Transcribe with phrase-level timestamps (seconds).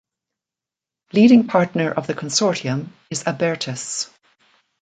[1.13, 4.09] Leading partner of the consortium is Abertis.